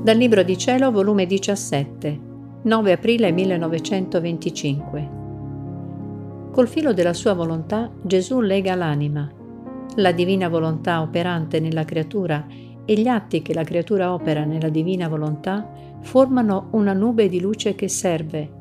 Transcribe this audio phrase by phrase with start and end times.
[0.00, 2.20] Dal Libro di Cielo, volume 17,
[2.62, 5.08] 9 aprile 1925.
[6.52, 9.28] Col filo della sua volontà Gesù lega l'anima.
[9.96, 12.46] La divina volontà operante nella creatura
[12.84, 15.68] e gli atti che la creatura opera nella divina volontà
[16.00, 18.52] formano una nube di luce che serve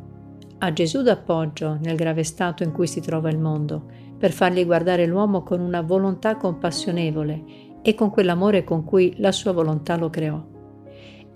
[0.57, 3.85] a Gesù d'appoggio nel grave stato in cui si trova il mondo,
[4.17, 7.43] per fargli guardare l'uomo con una volontà compassionevole
[7.83, 10.55] e con quell'amore con cui la sua volontà lo creò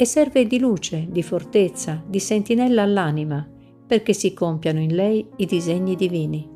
[0.01, 3.47] e serve di luce, di fortezza, di sentinella all'anima,
[3.85, 6.49] perché si compiano in lei i disegni divini.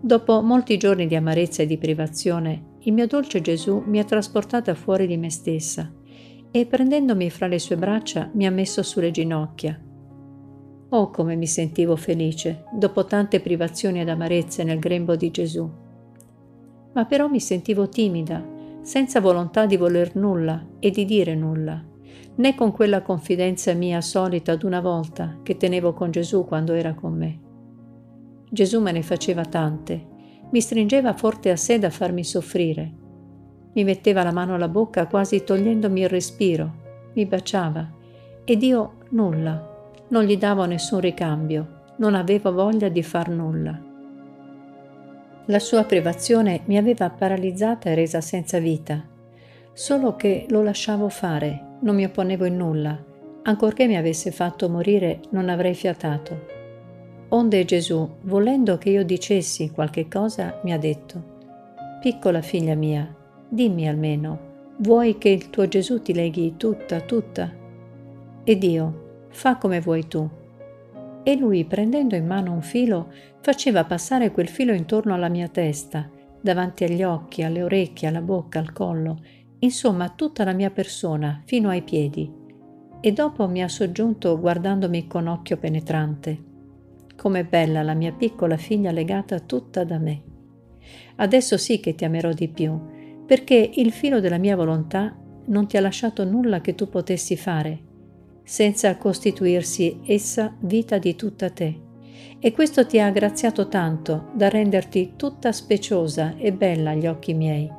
[0.00, 4.74] Dopo molti giorni di amarezza e di privazione, il mio dolce Gesù mi ha trasportata
[4.74, 5.92] fuori di me stessa
[6.50, 9.78] e prendendomi fra le sue braccia mi ha messo sulle ginocchia.
[10.88, 15.70] Oh come mi sentivo felice dopo tante privazioni ed amarezze nel grembo di Gesù.
[16.94, 18.52] Ma però mi sentivo timida
[18.84, 21.82] senza volontà di voler nulla e di dire nulla,
[22.36, 27.14] né con quella confidenza mia solita d'una volta che tenevo con Gesù quando era con
[27.14, 27.40] me.
[28.50, 30.06] Gesù me ne faceva tante,
[30.50, 32.92] mi stringeva forte a sé da farmi soffrire,
[33.72, 36.82] mi metteva la mano alla bocca quasi togliendomi il respiro,
[37.14, 37.90] mi baciava
[38.44, 43.92] ed io nulla, non gli davo nessun ricambio, non avevo voglia di far nulla.
[45.48, 49.06] La sua privazione mi aveva paralizzata e resa senza vita.
[49.74, 53.04] Solo che lo lasciavo fare, non mi opponevo in nulla.
[53.42, 56.46] Ancorché mi avesse fatto morire, non avrei fiatato.
[57.28, 61.32] Onde Gesù, volendo che io dicessi qualche cosa, mi ha detto,
[62.00, 63.14] Piccola figlia mia,
[63.46, 67.52] dimmi almeno, vuoi che il tuo Gesù ti leghi tutta, tutta?
[68.44, 70.26] Ed io, fa come vuoi tu
[71.24, 76.08] e lui, prendendo in mano un filo, faceva passare quel filo intorno alla mia testa,
[76.40, 79.22] davanti agli occhi, alle orecchie, alla bocca, al collo,
[79.60, 82.30] insomma tutta la mia persona, fino ai piedi.
[83.00, 86.42] E dopo mi ha soggiunto guardandomi con occhio penetrante.
[87.16, 90.22] Com'è bella la mia piccola figlia legata tutta da me.
[91.16, 92.78] Adesso sì che ti amerò di più,
[93.26, 95.16] perché il filo della mia volontà
[95.46, 97.83] non ti ha lasciato nulla che tu potessi fare
[98.44, 101.80] senza costituirsi essa vita di tutta te.
[102.38, 107.70] E questo ti ha graziato tanto da renderti tutta speciosa e bella agli occhi miei.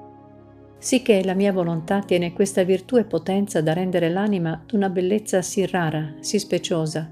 [0.78, 5.66] Sicché la mia volontà tiene questa virtù e potenza da rendere l'anima d'una bellezza sì
[5.66, 7.12] rara, sì speciosa,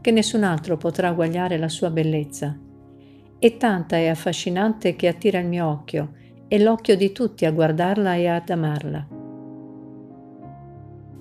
[0.00, 2.58] che nessun altro potrà uguagliare la sua bellezza.
[3.38, 6.12] E tanta è affascinante che attira il mio occhio,
[6.48, 9.23] e l'occhio di tutti a guardarla e ad amarla.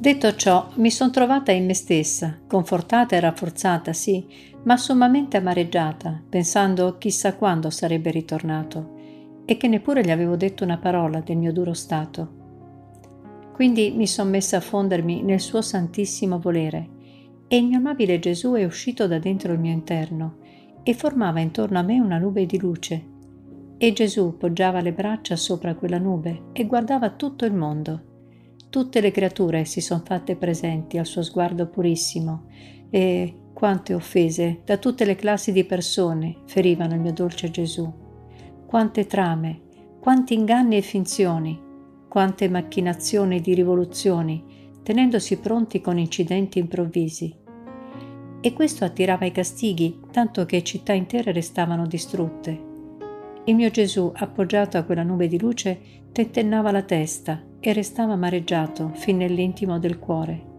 [0.04, 4.28] Detto ciò, mi son trovata in me stessa, confortata e rafforzata, sì,
[4.64, 8.96] ma sommamente amareggiata, pensando chissà quando sarebbe ritornato,
[9.46, 12.34] e che neppure gli avevo detto una parola del mio duro stato.
[13.54, 16.90] Quindi mi son messa a fondermi nel suo santissimo volere,
[17.48, 20.40] e il mio amabile Gesù è uscito da dentro il mio interno
[20.84, 23.06] e formava intorno a me una nube di luce.
[23.78, 28.12] E Gesù poggiava le braccia sopra quella nube e guardava tutto il mondo
[28.74, 32.46] Tutte le creature si sono fatte presenti al suo sguardo purissimo
[32.90, 37.88] e quante offese da tutte le classi di persone ferivano il mio dolce Gesù.
[38.66, 39.62] Quante trame,
[40.00, 41.62] quanti inganni e finzioni,
[42.10, 44.44] quante macchinazioni di rivoluzioni,
[44.82, 47.32] tenendosi pronti con incidenti improvvisi.
[48.42, 52.60] E questo attirava i castighi, tanto che città intere restavano distrutte.
[53.44, 55.80] Il mio Gesù, appoggiato a quella nube di luce,
[56.12, 60.52] tentennava la testa e restava amareggiato fin nell'intimo del cuore,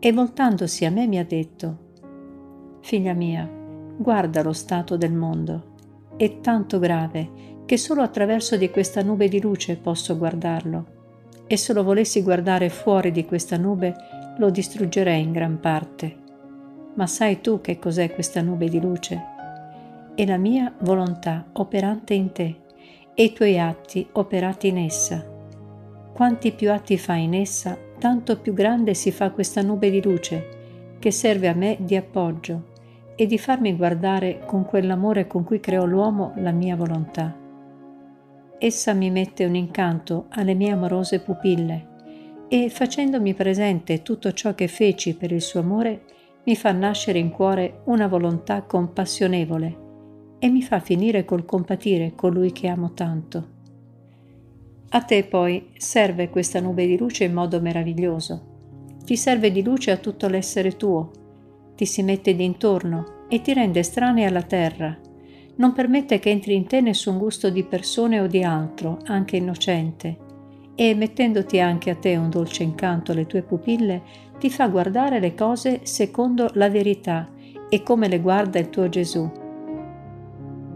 [0.00, 1.86] e voltandosi a me mi ha detto,
[2.80, 3.48] Figlia mia,
[3.96, 5.76] guarda lo stato del mondo,
[6.16, 10.86] è tanto grave che solo attraverso di questa nube di luce posso guardarlo,
[11.46, 13.94] e se lo volessi guardare fuori di questa nube
[14.38, 16.16] lo distruggerei in gran parte.
[16.94, 19.22] Ma sai tu che cos'è questa nube di luce?
[20.12, 22.62] È la mia volontà operante in te
[23.14, 25.36] e i tuoi atti operati in essa
[26.12, 30.56] quanti più atti fai in essa, tanto più grande si fa questa nube di luce
[30.98, 32.76] che serve a me di appoggio
[33.14, 37.36] e di farmi guardare con quell'amore con cui creò l'uomo la mia volontà.
[38.58, 41.86] Essa mi mette un incanto alle mie amorose pupille
[42.48, 46.02] e facendomi presente tutto ciò che feci per il suo amore,
[46.44, 49.86] mi fa nascere in cuore una volontà compassionevole
[50.38, 53.56] e mi fa finire col compatire colui che amo tanto.
[54.90, 58.96] A te poi serve questa nube di luce in modo meraviglioso.
[59.04, 61.10] Ti serve di luce a tutto l'essere tuo,
[61.76, 64.98] ti si mette d'intorno e ti rende estranea alla terra.
[65.56, 70.16] Non permette che entri in te nessun gusto di persone o di altro, anche innocente,
[70.74, 74.02] e mettendoti anche a te un dolce incanto alle tue pupille,
[74.38, 77.28] ti fa guardare le cose secondo la verità
[77.68, 79.30] e come le guarda il tuo Gesù.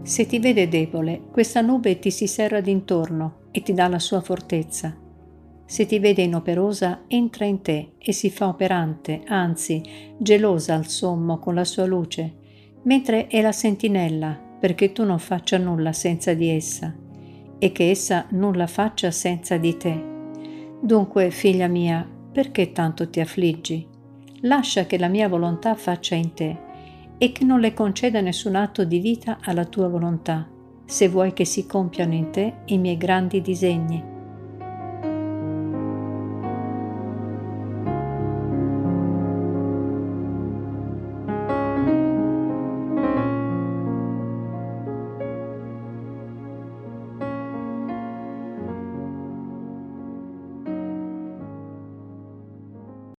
[0.03, 4.19] Se ti vede debole, questa nube ti si serra d'intorno e ti dà la sua
[4.19, 4.93] fortezza.
[5.65, 9.81] Se ti vede inoperosa, entra in te e si fa operante, anzi,
[10.17, 12.33] gelosa al sommo con la sua luce,
[12.83, 16.93] mentre è la sentinella perché tu non faccia nulla senza di essa
[17.57, 20.03] e che essa nulla faccia senza di te.
[20.81, 23.87] Dunque, figlia mia, perché tanto ti affliggi?
[24.41, 26.71] Lascia che la mia volontà faccia in te
[27.17, 30.47] e che non le conceda nessun atto di vita alla tua volontà,
[30.85, 34.11] se vuoi che si compiano in te i miei grandi disegni